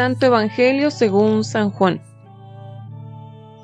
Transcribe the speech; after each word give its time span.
Santo 0.00 0.24
Evangelio 0.24 0.90
según 0.90 1.44
San 1.44 1.70
Juan. 1.70 2.00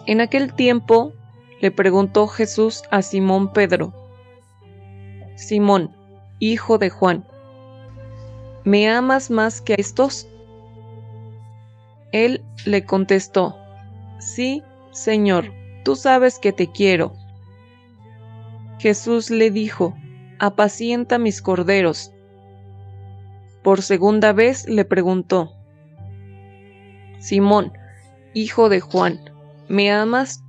En 0.04 0.20
aquel 0.20 0.52
tiempo 0.52 1.14
le 1.62 1.70
preguntó 1.70 2.26
Jesús 2.26 2.82
a 2.90 3.00
Simón 3.00 3.54
Pedro, 3.54 3.94
Simón, 5.36 5.96
hijo 6.38 6.76
de 6.76 6.90
Juan, 6.90 7.24
¿me 8.64 8.86
amas 8.86 9.30
más 9.30 9.62
que 9.62 9.72
a 9.72 9.76
estos? 9.76 10.28
Él 12.12 12.44
le 12.66 12.84
contestó, 12.84 13.56
Sí, 14.18 14.62
Señor, 14.91 15.55
tú 15.84 15.96
sabes 15.96 16.38
que 16.38 16.52
te 16.52 16.70
quiero. 16.70 17.14
Jesús 18.78 19.30
le 19.30 19.50
dijo, 19.50 19.94
Apacienta 20.38 21.16
mis 21.16 21.41
corderos. 21.41 22.12
Por 23.62 23.80
segunda 23.80 24.34
vez 24.34 24.68
le 24.68 24.84
preguntó, 24.84 25.55
Simón, 27.19 27.73
hijo 28.34 28.69
de 28.69 28.80
Juan, 28.80 29.20
¿me 29.69 29.91
amas? 29.91 30.43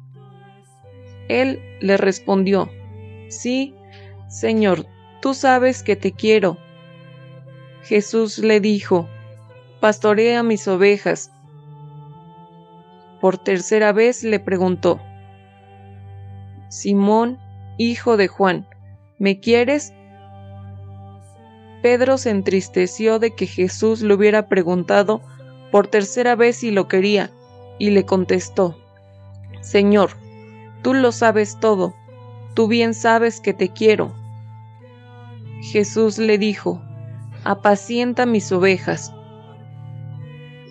Él 1.27 1.59
le 1.81 1.97
respondió, 1.97 2.69
Sí, 3.29 3.75
Señor, 4.27 4.85
tú 5.21 5.33
sabes 5.33 5.83
que 5.83 5.95
te 5.95 6.11
quiero. 6.11 6.57
Jesús 7.83 8.39
le 8.39 8.59
dijo, 8.59 9.07
Pastorea 9.79 10.43
mis 10.43 10.67
ovejas. 10.67 11.31
Por 13.21 13.37
tercera 13.37 13.91
vez 13.93 14.23
le 14.23 14.39
preguntó, 14.39 14.99
Simón, 16.69 17.39
hijo 17.77 18.17
de 18.17 18.27
Juan, 18.27 18.67
¿me 19.17 19.39
quieres? 19.39 19.93
Pedro 21.81 22.17
se 22.17 22.31
entristeció 22.31 23.19
de 23.19 23.31
que 23.31 23.47
Jesús 23.47 24.01
le 24.01 24.13
hubiera 24.13 24.47
preguntado 24.47 25.21
por 25.77 25.85
tercera 25.85 26.35
vez 26.35 26.55
si 26.55 26.71
lo 26.71 26.87
quería, 26.87 27.29
y 27.77 27.91
le 27.91 28.03
contestó, 28.03 28.75
Señor, 29.61 30.09
tú 30.81 30.95
lo 30.95 31.11
sabes 31.11 31.59
todo, 31.59 31.93
tú 32.55 32.67
bien 32.67 32.95
sabes 32.95 33.39
que 33.39 33.53
te 33.53 33.69
quiero. 33.69 34.11
Jesús 35.61 36.17
le 36.17 36.39
dijo, 36.39 36.81
apacienta 37.43 38.25
mis 38.25 38.51
ovejas. 38.51 39.13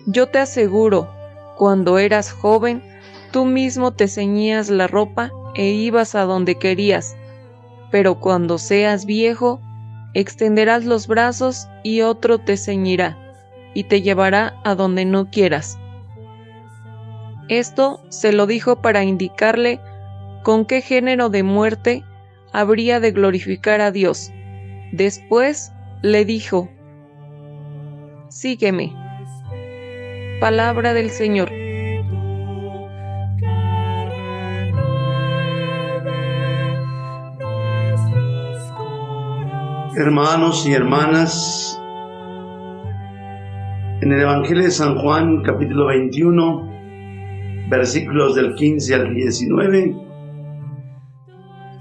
Yo 0.07 0.27
te 0.27 0.39
aseguro, 0.39 1.07
cuando 1.55 1.99
eras 1.99 2.33
joven, 2.33 2.83
tú 3.31 3.45
mismo 3.45 3.93
te 3.93 4.09
ceñías 4.09 4.67
la 4.69 4.87
ropa 4.87 5.31
e 5.55 5.69
ibas 5.69 6.15
a 6.15 6.23
donde 6.23 6.55
querías, 6.55 7.15
pero 7.91 8.19
cuando 8.19 8.57
seas 8.57 9.05
viejo, 9.05 9.61
extenderás 10.13 10.83
los 10.83 11.07
brazos 11.07 11.69
y 11.81 12.01
otro 12.01 12.39
te 12.39 12.57
ceñirá 12.57 13.17
y 13.77 13.83
te 13.83 14.01
llevará 14.01 14.55
a 14.63 14.73
donde 14.73 15.05
no 15.05 15.29
quieras. 15.29 15.77
Esto 17.47 18.01
se 18.09 18.33
lo 18.33 18.47
dijo 18.47 18.81
para 18.81 19.03
indicarle 19.03 19.79
con 20.43 20.65
qué 20.65 20.81
género 20.81 21.29
de 21.29 21.43
muerte 21.43 22.03
habría 22.51 22.99
de 22.99 23.11
glorificar 23.11 23.81
a 23.81 23.91
Dios. 23.91 24.31
Después 24.93 25.73
le 26.01 26.25
dijo, 26.25 26.71
Sígueme. 28.29 28.95
Palabra 30.39 30.95
del 30.95 31.11
Señor. 31.11 31.51
Hermanos 39.95 40.65
y 40.65 40.73
hermanas, 40.73 41.76
en 44.07 44.13
el 44.13 44.21
Evangelio 44.21 44.63
de 44.63 44.71
San 44.71 44.95
Juan, 44.99 45.41
capítulo 45.43 45.87
21, 45.87 47.67
versículos 47.69 48.35
del 48.35 48.55
15 48.55 48.95
al 48.95 49.13
19, 49.13 49.97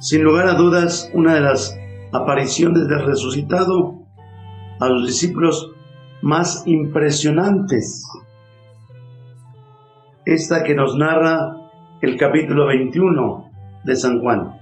sin 0.01 0.25
lugar 0.25 0.49
a 0.49 0.55
dudas, 0.55 1.09
una 1.15 1.35
de 1.35 1.41
las 1.43 1.79
apariciones 2.13 2.89
del 2.89 3.07
resucitado 3.07 4.01
a 4.81 4.89
los 4.89 5.07
discípulos 5.07 5.71
más 6.21 6.65
impresionantes. 6.67 8.05
Esta 10.25 10.65
que 10.65 10.75
nos 10.75 10.97
narra 10.97 11.57
el 12.03 12.17
capítulo 12.17 12.67
21 12.67 13.53
de 13.85 13.95
San 13.95 14.21
Juan. 14.21 14.53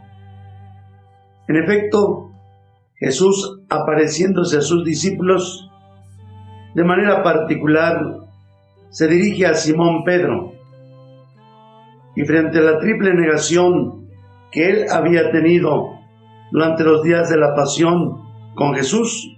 En 1.48 1.56
efecto, 1.56 2.30
Jesús 2.96 3.62
apareciéndose 3.70 4.58
a 4.58 4.60
sus 4.60 4.84
discípulos 4.84 5.70
de 6.74 6.84
manera 6.84 7.22
particular, 7.22 8.18
se 8.90 9.08
dirige 9.08 9.46
a 9.46 9.54
Simón 9.54 10.04
Pedro 10.04 10.52
y 12.16 12.24
frente 12.24 12.58
a 12.58 12.62
la 12.62 12.78
triple 12.78 13.14
negación 13.14 14.08
que 14.52 14.70
él 14.70 14.86
había 14.90 15.30
tenido 15.30 15.98
durante 16.50 16.84
los 16.84 17.02
días 17.02 17.28
de 17.28 17.36
la 17.36 17.54
pasión 17.54 18.22
con 18.54 18.74
Jesús, 18.74 19.36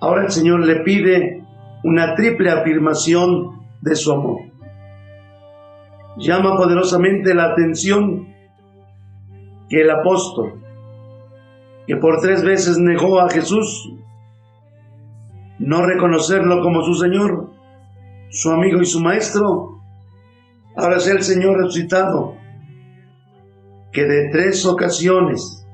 ahora 0.00 0.24
el 0.24 0.30
Señor 0.30 0.60
le 0.66 0.80
pide 0.80 1.42
una 1.82 2.14
triple 2.14 2.50
afirmación 2.50 3.62
de 3.80 3.96
su 3.96 4.12
amor. 4.12 4.40
Llama 6.18 6.56
poderosamente 6.56 7.34
la 7.34 7.52
atención 7.52 8.28
que 9.68 9.80
el 9.80 9.90
apóstol, 9.90 10.60
que 11.86 11.96
por 11.96 12.20
tres 12.20 12.44
veces 12.44 12.78
negó 12.78 13.20
a 13.20 13.30
Jesús, 13.30 13.90
no 15.58 15.86
reconocerlo 15.86 16.60
como 16.62 16.82
su 16.82 16.94
Señor, 16.94 17.50
su 18.30 18.50
amigo 18.50 18.80
y 18.80 18.86
su 18.86 19.00
Maestro, 19.00 19.80
ahora 20.76 20.96
es 20.96 21.06
el 21.06 21.22
Señor 21.22 21.58
resucitado, 21.58 22.36
que 23.92 24.04
de 24.04 24.30
tres 24.30 24.66
ocasiones 24.66 25.64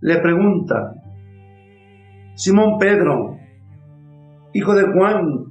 le 0.00 0.18
pregunta, 0.18 0.94
Simón 2.34 2.78
Pedro, 2.78 3.38
hijo 4.52 4.74
de 4.74 4.92
Juan, 4.92 5.44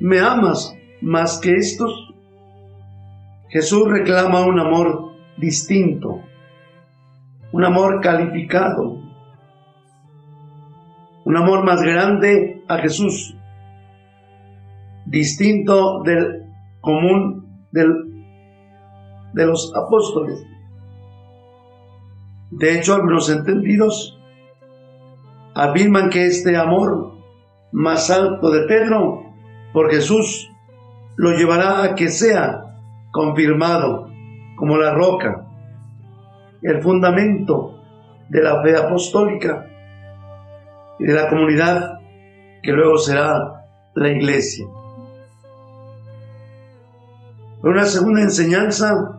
¿me 0.00 0.20
amas 0.20 0.76
más 1.00 1.38
que 1.38 1.54
estos? 1.54 2.14
Jesús 3.48 3.90
reclama 3.90 4.46
un 4.46 4.60
amor 4.60 5.12
distinto, 5.38 6.20
un 7.52 7.64
amor 7.64 8.00
calificado, 8.00 8.98
un 11.30 11.36
amor 11.36 11.62
más 11.64 11.80
grande 11.80 12.64
a 12.66 12.78
Jesús, 12.78 13.36
distinto 15.06 16.02
del 16.02 16.42
común 16.80 17.46
del, 17.70 17.88
de 19.32 19.46
los 19.46 19.72
apóstoles. 19.76 20.44
De 22.50 22.76
hecho, 22.76 22.94
algunos 22.96 23.30
entendidos 23.30 24.18
afirman 25.54 26.10
que 26.10 26.26
este 26.26 26.56
amor 26.56 27.12
más 27.70 28.10
alto 28.10 28.50
de 28.50 28.66
Pedro 28.66 29.22
por 29.72 29.88
Jesús 29.88 30.50
lo 31.14 31.30
llevará 31.30 31.84
a 31.84 31.94
que 31.94 32.08
sea 32.08 32.76
confirmado 33.12 34.10
como 34.56 34.76
la 34.78 34.92
roca, 34.94 35.46
el 36.60 36.82
fundamento 36.82 37.80
de 38.28 38.42
la 38.42 38.60
fe 38.64 38.76
apostólica 38.76 39.68
y 41.00 41.04
de 41.04 41.14
la 41.14 41.28
comunidad 41.28 41.98
que 42.62 42.72
luego 42.72 42.98
será 42.98 43.64
la 43.94 44.08
iglesia. 44.10 44.66
Por 47.60 47.70
una 47.70 47.86
segunda 47.86 48.20
enseñanza, 48.20 49.18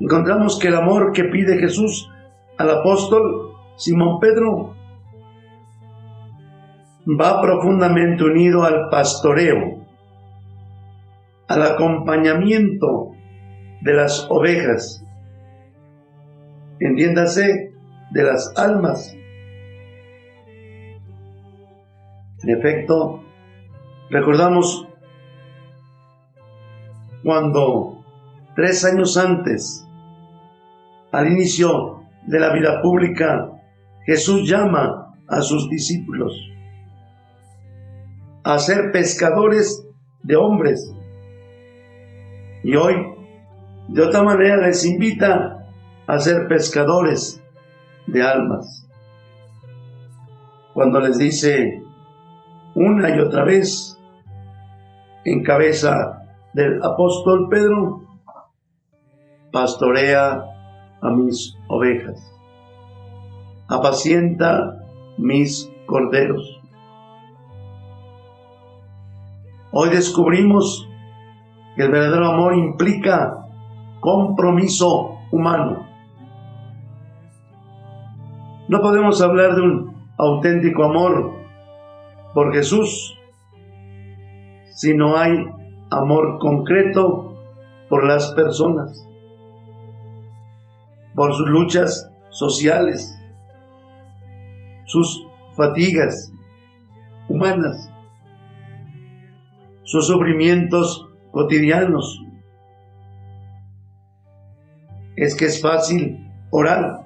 encontramos 0.00 0.58
que 0.58 0.68
el 0.68 0.74
amor 0.74 1.12
que 1.12 1.24
pide 1.24 1.58
Jesús 1.58 2.10
al 2.58 2.70
apóstol 2.70 3.52
Simón 3.76 4.18
Pedro 4.20 4.74
va 7.08 7.40
profundamente 7.40 8.24
unido 8.24 8.64
al 8.64 8.88
pastoreo, 8.90 9.86
al 11.46 11.62
acompañamiento 11.62 13.12
de 13.82 13.94
las 13.94 14.26
ovejas, 14.30 15.04
entiéndase, 16.80 17.72
de 18.10 18.22
las 18.22 18.52
almas 18.56 19.16
En 22.46 22.56
efecto, 22.56 23.24
recordamos 24.08 24.86
cuando 27.24 28.04
tres 28.54 28.84
años 28.84 29.16
antes, 29.16 29.84
al 31.10 31.26
inicio 31.26 32.04
de 32.24 32.38
la 32.38 32.52
vida 32.52 32.80
pública, 32.82 33.50
Jesús 34.04 34.48
llama 34.48 35.12
a 35.26 35.40
sus 35.40 35.68
discípulos 35.68 36.40
a 38.44 38.60
ser 38.60 38.92
pescadores 38.92 39.84
de 40.22 40.36
hombres. 40.36 40.94
Y 42.62 42.76
hoy, 42.76 42.94
de 43.88 44.02
otra 44.02 44.22
manera, 44.22 44.58
les 44.58 44.84
invita 44.84 45.66
a 46.06 46.18
ser 46.20 46.46
pescadores 46.46 47.42
de 48.06 48.22
almas. 48.22 48.88
Cuando 50.74 51.00
les 51.00 51.18
dice, 51.18 51.82
una 52.76 53.08
y 53.16 53.18
otra 53.18 53.42
vez 53.44 53.98
en 55.24 55.42
cabeza 55.42 56.22
del 56.52 56.82
apóstol 56.82 57.48
Pedro, 57.48 58.02
pastorea 59.50 60.44
a 61.00 61.10
mis 61.10 61.56
ovejas, 61.68 62.32
apacienta 63.66 64.84
mis 65.16 65.72
corderos. 65.86 66.60
Hoy 69.72 69.88
descubrimos 69.88 70.86
que 71.76 71.82
el 71.82 71.90
verdadero 71.90 72.26
amor 72.26 72.54
implica 72.54 73.46
compromiso 74.00 75.18
humano. 75.32 75.86
No 78.68 78.82
podemos 78.82 79.22
hablar 79.22 79.54
de 79.54 79.62
un 79.62 79.96
auténtico 80.18 80.84
amor 80.84 81.45
por 82.36 82.52
Jesús 82.52 83.18
si 84.68 84.92
no 84.92 85.16
hay 85.16 85.32
amor 85.90 86.38
concreto 86.38 87.34
por 87.88 88.04
las 88.04 88.34
personas, 88.34 89.08
por 91.14 91.32
sus 91.32 91.48
luchas 91.48 92.12
sociales, 92.28 93.18
sus 94.84 95.26
fatigas 95.56 96.30
humanas, 97.30 97.90
sus 99.84 100.06
sufrimientos 100.06 101.08
cotidianos. 101.30 102.22
Es 105.16 105.34
que 105.34 105.46
es 105.46 105.62
fácil 105.62 106.30
orar, 106.50 107.00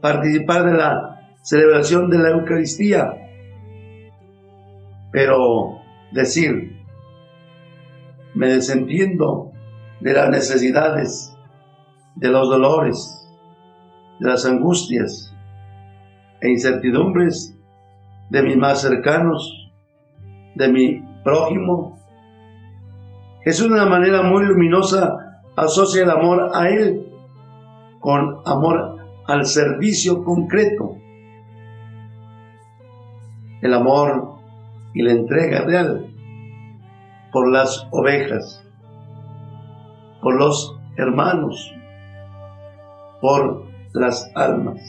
participar 0.00 0.64
de 0.64 0.72
la 0.72 1.34
celebración 1.42 2.08
de 2.08 2.18
la 2.18 2.30
Eucaristía, 2.30 3.27
pero 5.10 5.80
decir, 6.12 6.84
me 8.34 8.48
desentiendo 8.48 9.52
de 10.00 10.12
las 10.12 10.30
necesidades, 10.30 11.36
de 12.14 12.28
los 12.28 12.48
dolores, 12.48 13.28
de 14.20 14.28
las 14.28 14.44
angustias 14.44 15.34
e 16.40 16.50
incertidumbres 16.50 17.56
de 18.30 18.42
mis 18.42 18.56
más 18.56 18.80
cercanos, 18.82 19.70
de 20.54 20.68
mi 20.68 21.02
prójimo. 21.24 21.98
Jesús 23.44 23.68
de 23.68 23.74
una 23.74 23.86
manera 23.86 24.22
muy 24.22 24.44
luminosa 24.44 25.42
asocia 25.56 26.02
el 26.02 26.10
amor 26.10 26.50
a 26.54 26.68
Él 26.68 27.08
con 28.00 28.38
amor 28.44 28.96
al 29.26 29.46
servicio 29.46 30.22
concreto. 30.24 30.96
El 33.60 33.74
amor 33.74 34.37
y 34.94 35.02
la 35.02 35.12
entrega 35.12 35.62
real 35.62 36.06
por 37.32 37.50
las 37.50 37.86
ovejas, 37.90 38.64
por 40.22 40.38
los 40.38 40.76
hermanos, 40.96 41.74
por 43.20 43.64
las 43.92 44.30
almas. 44.34 44.80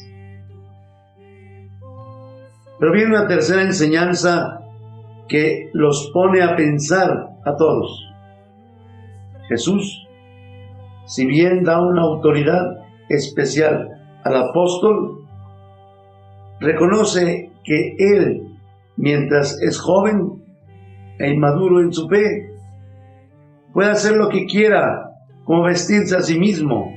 Pero 2.80 2.94
viene 2.94 3.18
una 3.18 3.28
tercera 3.28 3.62
enseñanza 3.62 4.62
que 5.28 5.70
los 5.74 6.10
pone 6.14 6.42
a 6.42 6.56
pensar 6.56 7.30
a 7.46 7.56
todos. 7.56 8.06
Jesús, 9.50 10.08
si 11.06 11.26
bien 11.26 11.64
da 11.64 11.82
una 11.82 12.04
autoridad 12.04 12.84
especial 13.10 13.90
al 14.24 14.36
apóstol, 14.36 15.26
reconoce 16.60 17.52
que 17.64 17.96
él, 17.98 18.59
mientras 19.00 19.62
es 19.62 19.80
joven 19.80 20.44
e 21.20 21.30
inmaduro 21.30 21.80
en 21.80 21.94
su 21.94 22.10
fe, 22.10 22.52
puede 23.74 23.92
hacer 23.92 24.18
lo 24.18 24.28
que 24.28 24.46
quiera, 24.46 25.16
como 25.46 25.64
vestirse 25.64 26.18
a 26.18 26.22
sí 26.22 26.38
mismo, 26.38 26.94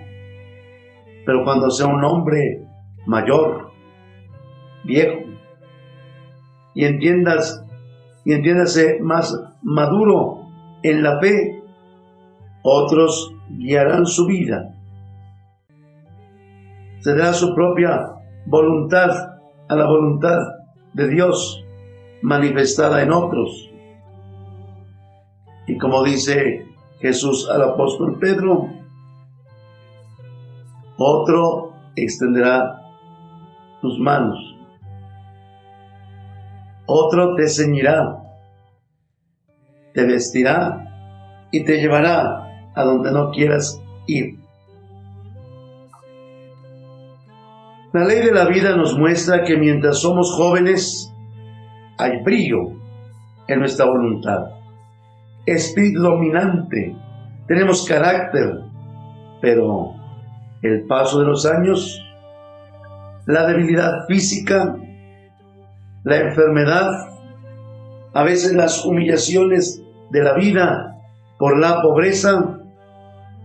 pero 1.25 1.45
cuando 1.45 1.71
sea 1.71 1.87
un 1.87 2.03
hombre 2.05 2.67
mayor, 3.07 3.71
viejo, 4.85 5.21
y 6.75 6.85
entiendas 6.85 7.65
y 8.25 8.33
entiéndase 8.33 8.99
más 9.01 9.41
maduro 9.63 10.49
en 10.83 11.05
la 11.05 11.21
fe, 11.21 11.63
otros 12.65 13.33
guiarán 13.49 14.07
su 14.07 14.27
vida. 14.27 14.75
Se 16.99 17.15
dará 17.15 17.33
su 17.33 17.55
propia 17.55 18.15
voluntad 18.47 19.11
a 19.69 19.77
la 19.77 19.87
voluntad 19.87 20.39
de 20.95 21.09
Dios 21.09 21.63
manifestada 22.23 23.03
en 23.03 23.13
otros. 23.13 23.71
Y 25.67 25.79
como 25.79 26.03
dice 26.03 26.67
Jesús 27.01 27.49
al 27.51 27.63
apóstol 27.63 28.19
Pedro, 28.19 28.69
otro 30.97 31.73
extenderá 31.97 32.81
tus 33.81 33.99
manos 33.99 34.53
otro 36.87 37.35
te 37.37 37.49
ceñirá, 37.49 38.19
te 39.95 40.05
vestirá 40.05 41.49
y 41.51 41.65
te 41.65 41.79
llevará 41.79 42.71
a 42.75 42.85
donde 42.85 43.13
no 43.13 43.31
quieras 43.31 43.81
ir. 44.07 44.39
La 47.93 48.05
ley 48.05 48.21
de 48.21 48.33
la 48.33 48.47
vida 48.47 48.75
nos 48.77 48.97
muestra 48.99 49.45
que 49.45 49.57
mientras 49.57 50.01
somos 50.01 50.33
jóvenes 50.33 51.12
hay 52.03 52.23
brillo 52.23 52.73
en 53.47 53.61
nuestra 53.61 53.87
voluntad, 53.87 54.51
espíritu 55.47 56.03
dominante, 56.03 56.97
tenemos 57.47 57.87
carácter, 57.87 58.61
pero 59.41 59.95
el 60.63 60.85
paso 60.87 61.21
de 61.21 61.27
los 61.27 61.47
años, 61.47 62.05
la 63.27 63.47
debilidad 63.47 64.07
física, 64.09 64.77
la 66.05 66.17
enfermedad, 66.17 66.91
a 68.15 68.23
veces 68.25 68.53
las 68.53 68.85
humillaciones 68.85 69.83
de 70.11 70.23
la 70.23 70.35
vida 70.35 70.99
por 71.39 71.59
la 71.59 71.83
pobreza, 71.83 72.59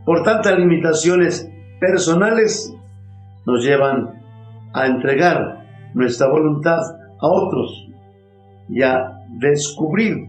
por 0.06 0.24
tantas 0.24 0.58
limitaciones 0.58 1.50
personales, 1.80 2.74
nos 3.46 3.64
llevan 3.64 4.22
a 4.74 4.88
entregar 4.88 5.66
nuestra 5.94 6.28
voluntad 6.28 6.80
a 7.20 7.28
otros 7.28 7.88
y 8.70 8.82
a 8.84 9.22
descubrir 9.30 10.28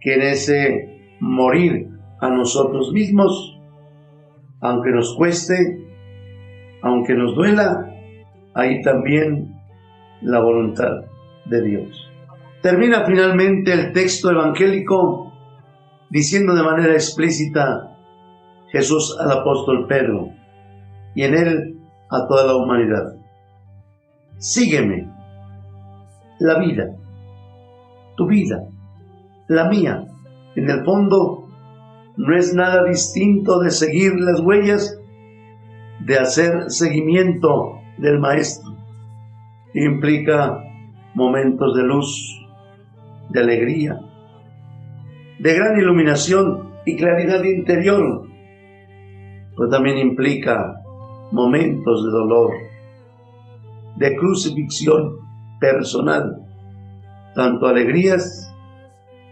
que 0.00 0.14
en 0.14 0.22
ese 0.22 1.16
morir 1.20 1.88
a 2.20 2.28
nosotros 2.28 2.92
mismos, 2.92 3.58
aunque 4.60 4.90
nos 4.90 5.14
cueste, 5.16 5.86
aunque 6.82 7.14
nos 7.14 7.34
duela, 7.34 7.92
ahí 8.54 8.82
también 8.82 9.60
la 10.20 10.40
voluntad 10.40 11.04
de 11.46 11.62
Dios. 11.62 12.10
Termina 12.60 13.04
finalmente 13.04 13.72
el 13.72 13.92
texto 13.92 14.30
evangélico 14.30 15.32
diciendo 16.10 16.54
de 16.54 16.62
manera 16.62 16.92
explícita 16.92 17.96
Jesús 18.70 19.16
al 19.18 19.30
apóstol 19.32 19.86
Pedro 19.88 20.30
y 21.14 21.24
en 21.24 21.34
él 21.34 21.78
a 22.10 22.26
toda 22.26 22.46
la 22.46 22.56
humanidad. 22.56 23.16
Sígueme. 24.38 25.21
La 26.42 26.58
vida, 26.58 26.96
tu 28.16 28.26
vida, 28.26 28.64
la 29.46 29.68
mía, 29.68 30.04
en 30.56 30.68
el 30.68 30.84
fondo 30.84 31.46
no 32.16 32.36
es 32.36 32.52
nada 32.52 32.82
distinto 32.82 33.60
de 33.60 33.70
seguir 33.70 34.14
las 34.18 34.40
huellas, 34.40 34.98
de 36.00 36.18
hacer 36.18 36.64
seguimiento 36.66 37.78
del 37.98 38.18
Maestro. 38.18 38.76
Implica 39.72 40.64
momentos 41.14 41.76
de 41.76 41.82
luz, 41.84 42.44
de 43.28 43.40
alegría, 43.40 44.00
de 45.38 45.54
gran 45.54 45.78
iluminación 45.78 46.72
y 46.84 46.96
claridad 46.96 47.44
interior, 47.44 48.26
pero 49.56 49.68
también 49.68 49.96
implica 49.96 50.74
momentos 51.30 52.04
de 52.04 52.10
dolor, 52.10 52.50
de 53.94 54.16
crucifixión 54.16 55.22
personal, 55.62 56.44
tanto 57.36 57.68
alegrías 57.68 58.52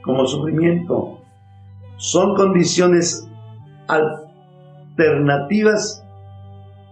como 0.02 0.24
sufrimiento. 0.26 1.18
Son 1.96 2.36
condiciones 2.36 3.28
alternativas 3.88 6.06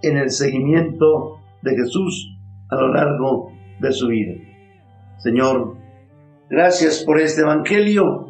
en 0.03 0.19
el 0.19 0.31
seguimiento 0.31 1.39
de 1.63 1.77
Jesús 1.77 2.37
a 2.69 2.75
lo 2.75 2.93
largo 2.93 3.53
de 3.79 3.93
su 3.93 4.09
vida. 4.09 4.35
Señor, 5.19 5.77
gracias 6.51 7.05
por 7.05 7.21
este 7.21 7.43
Evangelio. 7.43 8.27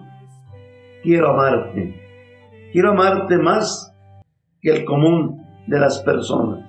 Quiero 1.02 1.30
amarte. 1.30 1.98
Quiero 2.72 2.90
amarte 2.90 3.38
más 3.38 3.94
que 4.60 4.76
el 4.76 4.84
común 4.84 5.42
de 5.66 5.80
las 5.80 6.00
personas. 6.00 6.68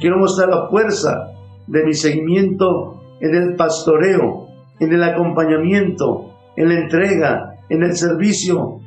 Quiero 0.00 0.18
mostrar 0.18 0.48
la 0.48 0.66
fuerza 0.68 1.30
de 1.68 1.84
mi 1.84 1.94
seguimiento 1.94 2.99
en 3.20 3.34
el 3.34 3.56
pastoreo 3.56 4.50
en 4.80 4.94
el 4.94 5.02
acompañamiento, 5.02 6.34
en 6.56 6.68
la 6.70 6.74
entrega, 6.74 7.58
en 7.68 7.82
el 7.82 7.94
servicio 7.94 8.80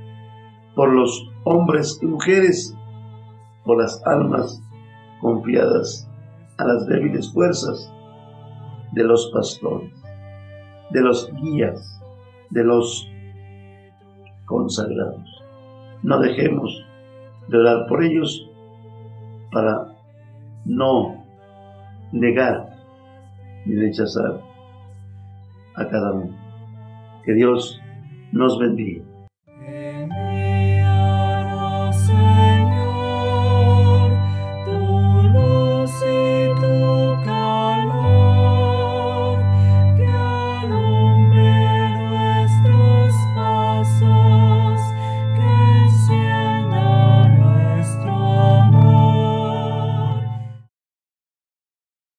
por 0.75 0.92
los 0.92 1.30
hombres 1.44 2.00
y 2.02 2.08
mujeres, 2.08 2.75
por 3.63 3.80
las 3.80 4.02
almas 4.06 4.60
confiadas 5.22 6.10
a 6.58 6.66
las 6.66 6.88
débiles 6.88 7.32
fuerzas 7.32 7.94
de 8.92 9.04
los 9.04 9.30
pastores, 9.32 9.94
de 10.90 11.02
los 11.02 11.32
guías, 11.36 12.02
de 12.50 12.63
los 12.63 13.08
consagrados. 14.46 15.30
No 16.02 16.20
dejemos 16.20 16.86
de 17.50 17.58
orar 17.58 17.86
por 17.88 18.04
ellos 18.04 18.50
para 19.52 19.96
no 20.66 21.24
negar 22.12 22.73
ni 23.65 23.75
rechazar 23.75 24.41
a 25.75 25.88
cada 25.88 26.13
uno. 26.13 26.36
Que 27.25 27.34
Dios 27.34 27.79
nos 28.32 28.60
bendiga. 28.60 29.12